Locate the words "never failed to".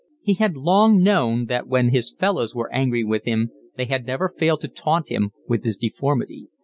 3.85-4.67